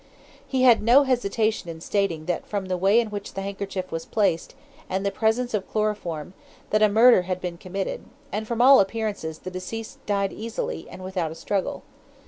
[0.47, 4.03] He had no hesitation in stating that from the way in which the handkerchief was
[4.03, 4.55] placed,
[4.89, 6.33] and the presence of chloroform,
[6.71, 11.03] that a murder had been committed, and from all appearances the deceased died easily, and
[11.03, 11.83] without a struggle.